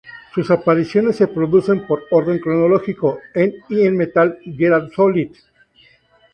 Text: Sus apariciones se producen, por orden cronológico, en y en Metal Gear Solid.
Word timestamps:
Sus 0.33 0.49
apariciones 0.49 1.17
se 1.17 1.27
producen, 1.27 1.85
por 1.85 2.05
orden 2.09 2.39
cronológico, 2.39 3.19
en 3.35 3.53
y 3.69 3.85
en 3.85 3.95
Metal 3.97 4.39
Gear 4.45 4.89
Solid. 4.95 5.31